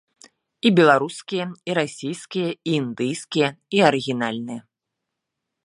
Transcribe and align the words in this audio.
І 0.69 0.69
беларускія, 0.77 1.45
і 1.71 1.75
расійскія, 1.79 2.49
і 2.71 2.73
індыйскія, 2.79 3.47
і 3.79 3.85
арыгінальныя. 3.91 4.61